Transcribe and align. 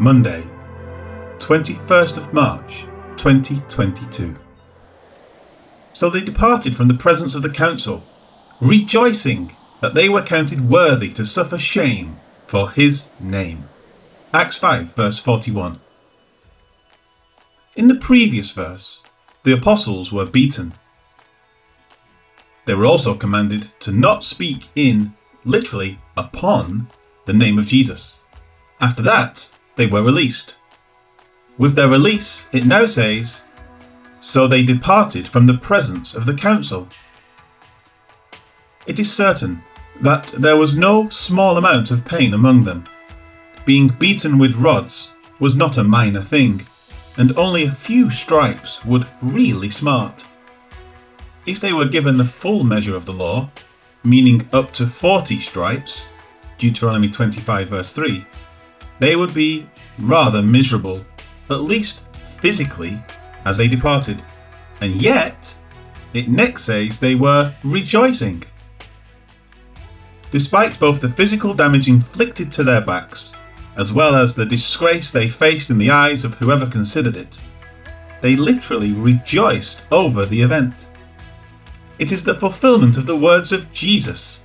Monday, 0.00 0.44
21st 1.38 2.16
of 2.16 2.32
March, 2.32 2.84
2022. 3.16 4.34
So 5.92 6.10
they 6.10 6.20
departed 6.20 6.76
from 6.76 6.88
the 6.88 6.94
presence 6.94 7.36
of 7.36 7.42
the 7.42 7.48
council, 7.48 8.02
rejoicing 8.60 9.54
that 9.80 9.94
they 9.94 10.08
were 10.08 10.22
counted 10.22 10.68
worthy 10.68 11.12
to 11.12 11.24
suffer 11.24 11.58
shame 11.58 12.16
for 12.44 12.72
his 12.72 13.08
name. 13.20 13.68
Acts 14.32 14.56
5, 14.56 14.92
verse 14.94 15.20
41. 15.20 15.78
In 17.76 17.86
the 17.86 17.94
previous 17.94 18.50
verse, 18.50 19.00
the 19.44 19.52
apostles 19.52 20.10
were 20.10 20.26
beaten. 20.26 20.74
They 22.64 22.74
were 22.74 22.86
also 22.86 23.14
commanded 23.14 23.70
to 23.80 23.92
not 23.92 24.24
speak 24.24 24.66
in, 24.74 25.14
literally, 25.44 26.00
upon 26.16 26.88
the 27.26 27.32
name 27.32 27.60
of 27.60 27.66
Jesus. 27.66 28.18
After 28.80 29.02
that, 29.02 29.50
they 29.76 29.86
were 29.86 30.02
released. 30.02 30.54
With 31.56 31.74
their 31.74 31.88
release, 31.88 32.46
it 32.52 32.66
now 32.66 32.86
says, 32.86 33.42
So 34.20 34.48
they 34.48 34.62
departed 34.62 35.28
from 35.28 35.46
the 35.46 35.58
presence 35.58 36.14
of 36.14 36.26
the 36.26 36.34
council. 36.34 36.88
It 38.86 38.98
is 38.98 39.12
certain 39.12 39.62
that 40.00 40.26
there 40.36 40.56
was 40.56 40.76
no 40.76 41.08
small 41.08 41.56
amount 41.56 41.90
of 41.90 42.04
pain 42.04 42.34
among 42.34 42.64
them. 42.64 42.84
Being 43.64 43.88
beaten 43.88 44.38
with 44.38 44.56
rods 44.56 45.12
was 45.38 45.54
not 45.54 45.78
a 45.78 45.84
minor 45.84 46.22
thing, 46.22 46.66
and 47.16 47.36
only 47.36 47.64
a 47.64 47.72
few 47.72 48.10
stripes 48.10 48.84
would 48.84 49.06
really 49.22 49.70
smart. 49.70 50.24
If 51.46 51.60
they 51.60 51.72
were 51.72 51.86
given 51.86 52.16
the 52.16 52.24
full 52.24 52.64
measure 52.64 52.96
of 52.96 53.06
the 53.06 53.12
law, 53.12 53.50
meaning 54.02 54.48
up 54.52 54.72
to 54.72 54.86
40 54.86 55.40
stripes, 55.40 56.06
Deuteronomy 56.58 57.08
25, 57.08 57.68
verse 57.68 57.92
3, 57.92 58.26
they 58.98 59.16
would 59.16 59.34
be 59.34 59.68
rather 59.98 60.42
miserable, 60.42 61.04
at 61.50 61.60
least 61.60 62.00
physically, 62.40 62.98
as 63.44 63.56
they 63.56 63.68
departed. 63.68 64.22
And 64.80 65.00
yet, 65.00 65.54
it 66.12 66.28
next 66.28 66.64
says 66.64 67.00
they 67.00 67.14
were 67.14 67.52
rejoicing. 67.64 68.44
Despite 70.30 70.80
both 70.80 71.00
the 71.00 71.08
physical 71.08 71.54
damage 71.54 71.88
inflicted 71.88 72.50
to 72.52 72.64
their 72.64 72.80
backs, 72.80 73.32
as 73.76 73.92
well 73.92 74.14
as 74.14 74.34
the 74.34 74.46
disgrace 74.46 75.10
they 75.10 75.28
faced 75.28 75.70
in 75.70 75.78
the 75.78 75.90
eyes 75.90 76.24
of 76.24 76.34
whoever 76.34 76.66
considered 76.66 77.16
it, 77.16 77.40
they 78.20 78.36
literally 78.36 78.92
rejoiced 78.92 79.82
over 79.90 80.24
the 80.24 80.40
event. 80.40 80.86
It 81.98 82.10
is 82.10 82.24
the 82.24 82.34
fulfillment 82.34 82.96
of 82.96 83.06
the 83.06 83.16
words 83.16 83.52
of 83.52 83.70
Jesus, 83.70 84.43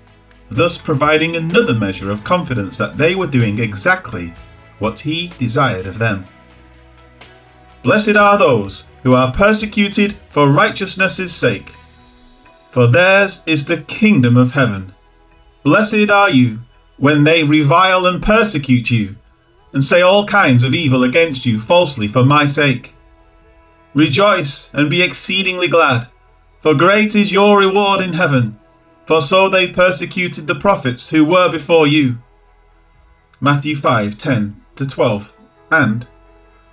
thus 0.50 0.78
providing 0.78 1.36
another 1.36 1.74
measure 1.74 2.10
of 2.10 2.24
confidence 2.24 2.78
that 2.78 2.98
they 2.98 3.16
were 3.16 3.28
doing 3.28 3.60
exactly 3.60 4.34
what 4.80 5.00
he 5.00 5.28
desired 5.38 5.86
of 5.86 6.00
them. 6.00 6.26
Blessed 7.84 8.16
are 8.16 8.38
those 8.38 8.88
who 9.04 9.14
are 9.14 9.32
persecuted 9.32 10.16
for 10.30 10.50
righteousness' 10.50 11.34
sake, 11.34 11.70
for 12.72 12.88
theirs 12.88 13.42
is 13.46 13.66
the 13.66 13.82
kingdom 13.82 14.38
of 14.38 14.52
heaven. 14.52 14.94
Blessed 15.64 16.10
are 16.10 16.30
you 16.30 16.60
when 16.98 17.24
they 17.24 17.44
revile 17.44 18.06
and 18.06 18.22
persecute 18.22 18.92
you, 18.92 19.16
and 19.72 19.84
say 19.84 20.02
all 20.02 20.26
kinds 20.26 20.64
of 20.64 20.74
evil 20.74 21.04
against 21.04 21.46
you 21.46 21.60
falsely 21.60 22.08
for 22.08 22.26
my 22.26 22.48
sake. 22.48 22.94
Rejoice 23.94 24.70
and 24.74 24.90
be 24.90 25.02
exceedingly 25.02 25.68
glad, 25.68 26.08
for 26.60 26.74
great 26.74 27.16
is 27.16 27.32
your 27.32 27.60
reward 27.60 28.02
in 28.02 28.14
heaven, 28.14 28.60
for 29.10 29.24
so 29.24 29.50
they 29.50 29.66
persecuted 29.66 30.46
the 30.46 30.54
prophets 30.54 31.10
who 31.10 31.26
were 31.26 31.50
before 31.50 31.88
you. 31.88 32.20
Matthew 33.42 33.76
5:10 33.76 34.54
to 34.76 34.86
12. 34.86 35.34
And, 35.72 36.06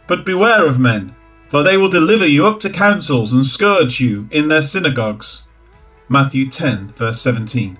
But 0.06 0.26
beware 0.26 0.68
of 0.68 0.78
men, 0.78 1.14
for 1.48 1.62
they 1.62 1.78
will 1.78 1.88
deliver 1.88 2.26
you 2.26 2.46
up 2.46 2.60
to 2.60 2.68
councils 2.68 3.32
and 3.32 3.42
scourge 3.42 4.00
you 4.00 4.28
in 4.30 4.48
their 4.48 4.60
synagogues. 4.60 5.44
Matthew 6.10 6.50
10, 6.50 6.88
verse 6.88 7.22
17. 7.22 7.78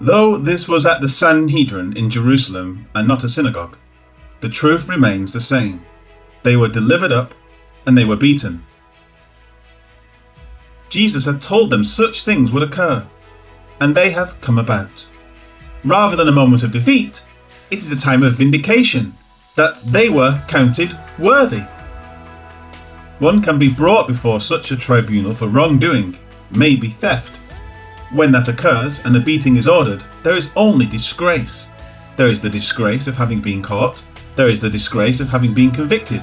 Though 0.00 0.38
this 0.38 0.68
was 0.68 0.86
at 0.86 1.00
the 1.00 1.08
Sanhedrin 1.08 1.96
in 1.96 2.08
Jerusalem 2.08 2.86
and 2.94 3.08
not 3.08 3.24
a 3.24 3.28
synagogue, 3.28 3.76
the 4.42 4.48
truth 4.48 4.88
remains 4.88 5.32
the 5.32 5.40
same. 5.40 5.84
They 6.44 6.54
were 6.54 6.68
delivered 6.68 7.10
up 7.10 7.34
and 7.84 7.98
they 7.98 8.04
were 8.04 8.14
beaten. 8.14 8.64
Jesus 10.88 11.24
had 11.24 11.42
told 11.42 11.70
them 11.70 11.82
such 11.82 12.22
things 12.22 12.52
would 12.52 12.62
occur, 12.62 13.04
and 13.80 13.94
they 13.94 14.10
have 14.10 14.40
come 14.40 14.58
about. 14.58 15.06
Rather 15.84 16.16
than 16.16 16.28
a 16.28 16.32
moment 16.32 16.62
of 16.62 16.72
defeat, 16.72 17.24
it 17.70 17.78
is 17.78 17.90
a 17.90 17.96
time 17.96 18.22
of 18.22 18.34
vindication 18.34 19.14
that 19.54 19.76
they 19.82 20.08
were 20.08 20.42
counted 20.48 20.96
worthy. 21.18 21.62
One 23.18 23.42
can 23.42 23.58
be 23.58 23.68
brought 23.68 24.06
before 24.06 24.40
such 24.40 24.70
a 24.70 24.76
tribunal 24.76 25.32
for 25.32 25.48
wrongdoing, 25.48 26.18
maybe 26.50 26.90
theft. 26.90 27.36
When 28.12 28.30
that 28.32 28.48
occurs 28.48 29.00
and 29.04 29.16
a 29.16 29.20
beating 29.20 29.56
is 29.56 29.66
ordered, 29.66 30.04
there 30.22 30.36
is 30.36 30.50
only 30.54 30.86
disgrace. 30.86 31.68
There 32.16 32.26
is 32.26 32.40
the 32.40 32.50
disgrace 32.50 33.06
of 33.06 33.16
having 33.16 33.40
been 33.40 33.62
caught, 33.62 34.04
there 34.36 34.48
is 34.48 34.60
the 34.60 34.70
disgrace 34.70 35.20
of 35.20 35.28
having 35.28 35.54
been 35.54 35.70
convicted, 35.70 36.22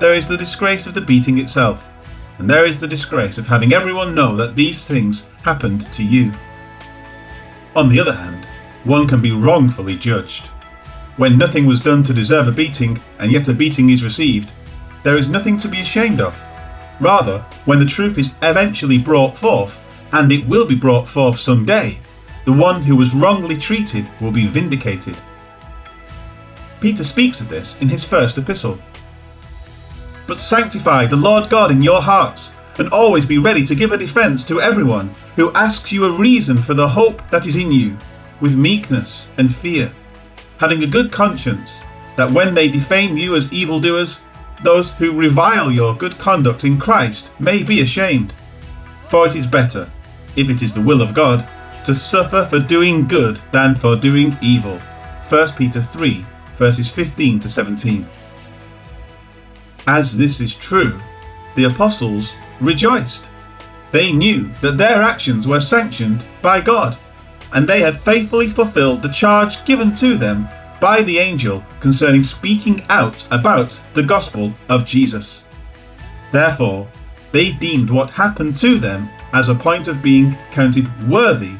there 0.00 0.12
is 0.12 0.28
the 0.28 0.36
disgrace 0.36 0.86
of 0.86 0.94
the 0.94 1.00
beating 1.00 1.38
itself, 1.38 1.90
and 2.38 2.48
there 2.48 2.64
is 2.64 2.78
the 2.78 2.86
disgrace 2.86 3.36
of 3.36 3.46
having 3.46 3.72
everyone 3.72 4.14
know 4.14 4.36
that 4.36 4.54
these 4.54 4.86
things 4.86 5.28
happened 5.42 5.90
to 5.92 6.04
you. 6.04 6.30
On 7.78 7.88
the 7.88 8.00
other 8.00 8.14
hand, 8.14 8.44
one 8.82 9.06
can 9.06 9.22
be 9.22 9.30
wrongfully 9.30 9.94
judged. 9.94 10.46
When 11.16 11.38
nothing 11.38 11.64
was 11.64 11.78
done 11.80 12.02
to 12.02 12.12
deserve 12.12 12.48
a 12.48 12.50
beating, 12.50 13.00
and 13.20 13.30
yet 13.30 13.46
a 13.46 13.54
beating 13.54 13.90
is 13.90 14.02
received, 14.02 14.50
there 15.04 15.16
is 15.16 15.28
nothing 15.28 15.56
to 15.58 15.68
be 15.68 15.80
ashamed 15.80 16.20
of. 16.20 16.36
Rather, 16.98 17.38
when 17.66 17.78
the 17.78 17.86
truth 17.86 18.18
is 18.18 18.34
eventually 18.42 18.98
brought 18.98 19.38
forth, 19.38 19.78
and 20.10 20.32
it 20.32 20.44
will 20.48 20.66
be 20.66 20.74
brought 20.74 21.06
forth 21.06 21.38
some 21.38 21.64
day, 21.64 22.00
the 22.46 22.52
one 22.52 22.82
who 22.82 22.96
was 22.96 23.14
wrongly 23.14 23.56
treated 23.56 24.08
will 24.20 24.32
be 24.32 24.48
vindicated. 24.48 25.16
Peter 26.80 27.04
speaks 27.04 27.40
of 27.40 27.48
this 27.48 27.80
in 27.80 27.88
his 27.88 28.02
first 28.02 28.38
epistle. 28.38 28.80
But 30.26 30.40
sanctify 30.40 31.06
the 31.06 31.14
Lord 31.14 31.48
God 31.48 31.70
in 31.70 31.80
your 31.80 32.02
hearts, 32.02 32.54
and 32.78 32.88
always 32.90 33.24
be 33.24 33.38
ready 33.38 33.64
to 33.64 33.74
give 33.74 33.92
a 33.92 33.98
defense 33.98 34.44
to 34.44 34.60
everyone 34.60 35.10
who 35.36 35.52
asks 35.52 35.92
you 35.92 36.04
a 36.04 36.18
reason 36.18 36.56
for 36.56 36.74
the 36.74 36.88
hope 36.88 37.28
that 37.30 37.46
is 37.46 37.56
in 37.56 37.72
you, 37.72 37.96
with 38.40 38.54
meekness 38.54 39.28
and 39.36 39.54
fear 39.54 39.92
having 40.58 40.82
a 40.82 40.86
good 40.86 41.10
conscience, 41.10 41.82
that 42.16 42.30
when 42.30 42.52
they 42.52 42.68
defame 42.68 43.16
you 43.16 43.36
as 43.36 43.52
evildoers, 43.52 44.20
those 44.64 44.92
who 44.92 45.12
revile 45.12 45.70
your 45.70 45.94
good 45.94 46.18
conduct 46.18 46.64
in 46.64 46.78
Christ 46.78 47.30
may 47.38 47.62
be 47.62 47.80
ashamed. 47.80 48.34
For 49.08 49.26
it 49.26 49.36
is 49.36 49.46
better, 49.46 49.90
if 50.36 50.50
it 50.50 50.62
is 50.62 50.74
the 50.74 50.80
will 50.80 51.00
of 51.00 51.14
God, 51.14 51.48
to 51.84 51.94
suffer 51.94 52.44
for 52.44 52.58
doing 52.58 53.06
good 53.06 53.40
than 53.52 53.74
for 53.74 53.96
doing 53.96 54.36
evil. 54.42 54.78
1 55.28 55.52
Peter 55.52 55.80
3, 55.80 56.26
verses 56.56 56.90
15 56.90 57.38
to 57.40 57.48
17. 57.48 58.06
As 59.86 60.16
this 60.16 60.40
is 60.40 60.54
true, 60.54 61.00
the 61.54 61.64
apostles 61.64 62.32
rejoiced. 62.60 63.28
They 63.92 64.12
knew 64.12 64.50
that 64.60 64.78
their 64.78 65.02
actions 65.02 65.46
were 65.46 65.60
sanctioned 65.60 66.24
by 66.42 66.60
God 66.60 66.96
and 67.52 67.66
they 67.66 67.80
had 67.80 68.00
faithfully 68.00 68.48
fulfilled 68.48 69.02
the 69.02 69.08
charge 69.08 69.64
given 69.64 69.94
to 69.94 70.16
them 70.16 70.48
by 70.80 71.02
the 71.02 71.18
angel 71.18 71.64
concerning 71.80 72.22
speaking 72.22 72.84
out 72.88 73.26
about 73.30 73.80
the 73.94 74.02
gospel 74.02 74.52
of 74.68 74.84
Jesus. 74.84 75.44
Therefore, 76.32 76.88
they 77.32 77.52
deemed 77.52 77.90
what 77.90 78.10
happened 78.10 78.56
to 78.58 78.78
them 78.78 79.08
as 79.32 79.48
a 79.48 79.54
point 79.54 79.88
of 79.88 80.02
being 80.02 80.36
counted 80.52 81.08
worthy 81.08 81.52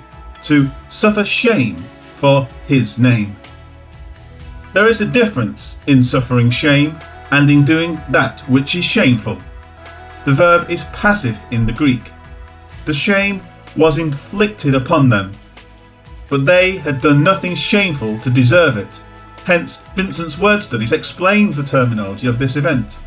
to 0.42 0.70
suffer 0.88 1.24
shame 1.24 1.76
for 2.16 2.46
his 2.66 2.98
name. 2.98 3.36
There 4.72 4.88
is 4.88 5.00
a 5.00 5.06
difference 5.06 5.78
in 5.86 6.02
suffering 6.02 6.50
shame 6.50 6.98
and 7.30 7.50
in 7.50 7.64
doing 7.64 8.00
that 8.10 8.40
which 8.48 8.74
is 8.74 8.84
shameful. 8.84 9.38
The 10.28 10.34
verb 10.34 10.70
is 10.70 10.84
passive 10.92 11.40
in 11.50 11.64
the 11.64 11.72
Greek. 11.72 12.12
The 12.84 12.92
shame 12.92 13.40
was 13.76 13.98
inflicted 13.98 14.74
upon 14.74 15.08
them 15.08 15.32
but 16.28 16.44
they 16.44 16.76
had 16.76 17.00
done 17.00 17.22
nothing 17.22 17.54
shameful 17.54 18.18
to 18.18 18.30
deserve 18.30 18.76
it. 18.76 19.00
Hence, 19.44 19.82
Vincent's 19.96 20.38
Word 20.38 20.62
Studies 20.62 20.92
explains 20.92 21.56
the 21.56 21.62
terminology 21.62 22.26
of 22.26 22.38
this 22.38 22.56
event. 22.56 22.98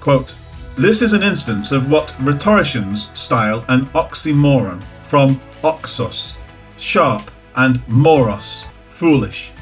Quote, 0.00 0.34
this 0.76 1.00
is 1.00 1.12
an 1.12 1.22
instance 1.22 1.72
of 1.72 1.90
what 1.90 2.14
rhetoricians 2.20 3.10
style 3.18 3.64
an 3.68 3.86
oxymoron, 3.86 4.82
from 5.04 5.40
oxos, 5.62 6.32
sharp, 6.76 7.30
and 7.54 7.86
moros, 7.88 8.66
foolish, 8.90 9.52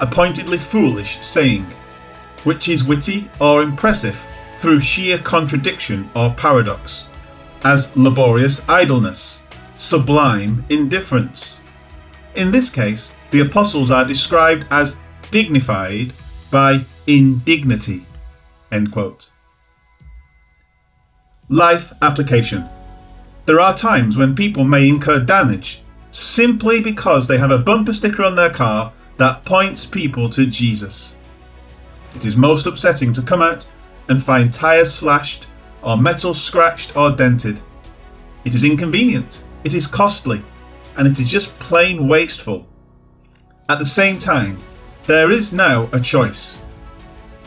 a 0.00 0.06
pointedly 0.06 0.58
foolish 0.58 1.18
saying, 1.20 1.64
which 2.44 2.68
is 2.68 2.84
witty 2.84 3.28
or 3.40 3.62
impressive 3.62 4.16
through 4.62 4.80
sheer 4.80 5.18
contradiction 5.18 6.08
or 6.14 6.32
paradox, 6.34 7.08
as 7.64 7.94
laborious 7.96 8.62
idleness, 8.68 9.40
sublime 9.74 10.64
indifference, 10.70 11.58
in 12.36 12.50
this 12.50 12.70
case, 12.70 13.12
the 13.30 13.40
apostles 13.40 13.90
are 13.90 14.04
described 14.04 14.66
as 14.70 14.96
dignified 15.30 16.12
by 16.50 16.80
indignity. 17.06 18.06
Life 21.48 21.92
application. 22.00 22.68
There 23.44 23.60
are 23.60 23.76
times 23.76 24.16
when 24.16 24.34
people 24.34 24.64
may 24.64 24.88
incur 24.88 25.20
damage 25.20 25.82
simply 26.12 26.80
because 26.80 27.26
they 27.26 27.38
have 27.38 27.50
a 27.50 27.58
bumper 27.58 27.92
sticker 27.92 28.24
on 28.24 28.36
their 28.36 28.50
car 28.50 28.92
that 29.16 29.44
points 29.44 29.84
people 29.84 30.28
to 30.30 30.46
Jesus. 30.46 31.16
It 32.14 32.24
is 32.24 32.36
most 32.36 32.66
upsetting 32.66 33.12
to 33.14 33.22
come 33.22 33.42
out 33.42 33.66
and 34.08 34.22
find 34.22 34.52
tyres 34.52 34.92
slashed 34.94 35.46
or 35.82 35.96
metal 35.96 36.34
scratched 36.34 36.96
or 36.96 37.10
dented. 37.10 37.60
It 38.44 38.54
is 38.54 38.64
inconvenient, 38.64 39.44
it 39.64 39.74
is 39.74 39.86
costly, 39.86 40.42
and 40.96 41.06
it 41.06 41.18
is 41.20 41.30
just 41.30 41.56
plain 41.58 42.08
wasteful. 42.08 42.66
At 43.68 43.78
the 43.78 43.86
same 43.86 44.18
time, 44.18 44.58
there 45.06 45.30
is 45.30 45.52
now 45.52 45.88
a 45.92 46.00
choice. 46.00 46.58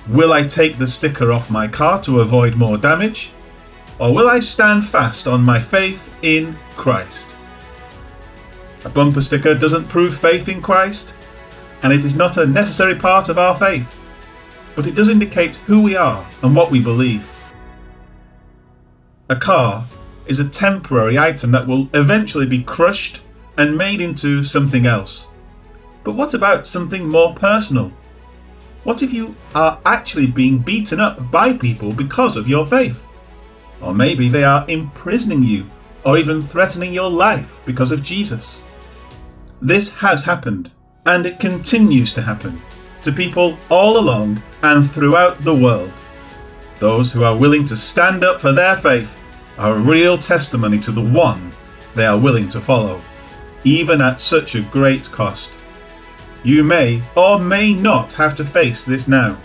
Will 0.10 0.34
I 0.34 0.44
take 0.44 0.78
the 0.78 0.88
sticker 0.88 1.32
off 1.32 1.50
my 1.50 1.68
car 1.68 2.02
to 2.04 2.20
avoid 2.20 2.56
more 2.56 2.78
damage? 2.78 3.32
Or 3.98 4.14
will 4.14 4.30
I 4.30 4.40
stand 4.40 4.86
fast 4.86 5.28
on 5.28 5.42
my 5.44 5.60
faith 5.60 6.14
in 6.22 6.56
Christ? 6.76 7.28
A 8.84 8.90
bumper 8.90 9.22
sticker 9.22 9.56
doesn't 9.56 9.88
prove 9.88 10.16
faith 10.16 10.48
in 10.48 10.62
Christ, 10.62 11.14
and 11.82 11.92
it 11.92 12.06
is 12.06 12.16
not 12.16 12.38
a 12.38 12.46
necessary 12.46 12.96
part 12.96 13.30
of 13.30 13.38
our 13.38 13.58
faith, 13.58 14.00
but 14.76 14.86
it 14.86 14.96
does 14.96 15.10
indicate 15.10 15.56
who 15.56 15.82
we 15.82 15.96
are 15.96 16.26
and 16.44 16.56
what 16.56 16.70
we 16.70 16.82
believe. 16.82 17.30
A 19.30 19.36
car 19.36 19.86
is 20.28 20.40
a 20.40 20.50
temporary 20.50 21.18
item 21.18 21.52
that 21.52 21.68
will 21.68 21.90
eventually 21.94 22.46
be 22.46 22.64
crushed 22.64 23.22
and 23.58 23.78
made 23.78 24.02
into 24.02 24.44
something 24.44 24.86
else. 24.86 25.28
But 26.04 26.14
what 26.14 26.34
about 26.34 26.68
something 26.68 27.08
more 27.08 27.34
personal? 27.34 27.92
What 28.84 29.02
if 29.02 29.12
you 29.12 29.36
are 29.56 29.80
actually 29.86 30.28
being 30.28 30.60
beaten 30.60 31.00
up 31.00 31.32
by 31.32 31.54
people 31.54 31.92
because 31.92 32.36
of 32.36 32.48
your 32.48 32.66
faith? 32.66 33.02
Or 33.82 33.94
maybe 33.94 34.30
they 34.30 34.44
are 34.44 34.66
imprisoning 34.68 35.42
you 35.42 35.70
or 36.04 36.18
even 36.18 36.42
threatening 36.42 36.94
your 36.94 37.10
life 37.10 37.60
because 37.66 37.92
of 37.92 38.04
Jesus. 38.04 38.62
This 39.62 39.92
has 39.96 40.24
happened, 40.24 40.70
and 41.08 41.26
it 41.26 41.40
continues 41.40 42.14
to 42.14 42.22
happen 42.22 42.62
to 43.06 43.12
people 43.12 43.58
all 43.70 44.00
along 44.00 44.42
and 44.64 44.90
throughout 44.90 45.40
the 45.42 45.56
world. 45.56 45.92
Those 46.80 47.12
who 47.12 47.24
are 47.24 47.38
willing 47.38 47.64
to 47.68 47.78
stand 47.78 48.24
up 48.24 48.42
for 48.42 48.52
their 48.52 48.76
faith 48.76 49.20
are 49.60 49.76
a 49.76 49.80
real 49.80 50.18
testimony 50.18 50.80
to 50.80 50.92
the 50.92 51.02
one 51.02 51.52
they 51.94 52.06
are 52.06 52.18
willing 52.18 52.50
to 52.50 52.60
follow, 52.60 53.00
even 53.64 54.02
at 54.02 54.20
such 54.20 54.56
a 54.56 54.62
great 54.62 55.10
cost. 55.12 55.54
You 56.44 56.64
may 56.64 57.04
or 57.16 57.40
may 57.40 57.74
not 57.74 58.12
have 58.14 58.36
to 58.36 58.44
face 58.44 58.84
this 58.84 59.08
now, 59.08 59.38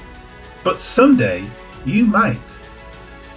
but 0.65 0.81
someday 0.81 1.47
you 1.85 2.07
might. 2.07 2.53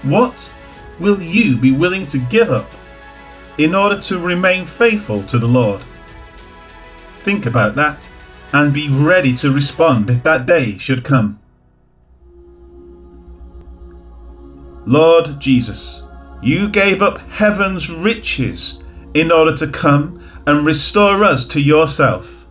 What 0.04 0.52
will 1.00 1.22
you 1.22 1.58
be 1.58 1.72
willing 1.72 2.08
to 2.08 2.18
give 2.18 2.50
up 2.50 2.72
in 3.58 3.76
order 3.76 4.00
to 4.00 4.20
remain 4.20 4.64
faithful 4.64 5.22
to 5.24 5.38
the 5.38 5.48
Lord? 5.48 5.84
Think 7.20 7.46
about 7.46 7.76
that 7.76 8.10
and 8.54 8.72
be 8.72 8.88
ready 8.88 9.34
to 9.34 9.52
respond 9.52 10.10
if 10.10 10.24
that 10.24 10.46
day 10.46 10.78
should 10.78 11.04
come. 11.04 11.40
Lord 14.86 15.40
Jesus, 15.40 16.04
you 16.42 16.70
gave 16.70 17.02
up 17.02 17.20
heaven's 17.30 17.90
riches 17.90 18.84
in 19.14 19.32
order 19.32 19.56
to 19.58 19.68
come 19.68 20.22
and 20.46 20.66
restore 20.66 21.24
us 21.24 21.46
to 21.46 21.62
yourself. 21.62 22.48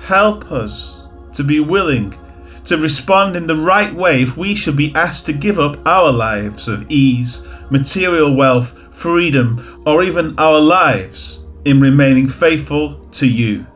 Help 0.00 0.50
us 0.50 1.06
to 1.34 1.44
be 1.44 1.60
willing 1.60 2.16
to 2.64 2.76
respond 2.76 3.36
in 3.36 3.46
the 3.46 3.56
right 3.56 3.94
way 3.94 4.22
if 4.22 4.36
we 4.36 4.54
should 4.54 4.76
be 4.76 4.94
asked 4.94 5.26
to 5.26 5.32
give 5.32 5.58
up 5.58 5.78
our 5.86 6.10
lives 6.10 6.68
of 6.68 6.90
ease, 6.90 7.46
material 7.70 8.34
wealth, 8.34 8.76
freedom, 8.94 9.82
or 9.86 10.02
even 10.02 10.34
our 10.38 10.58
lives 10.58 11.44
in 11.64 11.80
remaining 11.80 12.28
faithful 12.28 12.98
to 13.06 13.28
you. 13.28 13.66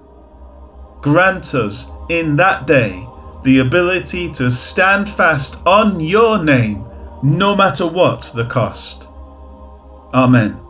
Grant 1.03 1.55
us 1.55 1.91
in 2.09 2.37
that 2.37 2.67
day 2.67 3.07
the 3.43 3.59
ability 3.59 4.31
to 4.31 4.51
stand 4.51 5.09
fast 5.09 5.59
on 5.67 5.99
your 5.99 6.43
name, 6.43 6.85
no 7.23 7.57
matter 7.57 7.87
what 7.87 8.31
the 8.35 8.45
cost. 8.45 9.07
Amen. 10.13 10.61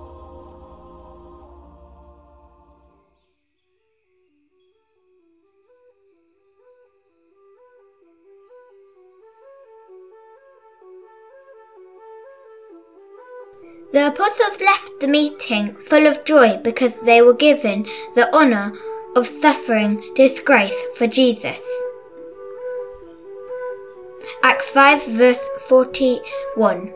The 13.92 14.06
apostles 14.06 14.60
left 14.60 15.00
the 15.00 15.08
meeting 15.08 15.74
full 15.74 16.06
of 16.06 16.24
joy 16.24 16.58
because 16.58 17.00
they 17.00 17.20
were 17.20 17.34
given 17.34 17.82
the 18.14 18.32
honour 18.32 18.72
of 19.16 19.26
suffering 19.26 20.02
disgrace 20.14 20.78
for 20.96 21.06
Jesus. 21.06 21.58
Acts 24.42 24.70
5, 24.70 25.06
verse 25.06 25.46
41. 25.68 26.92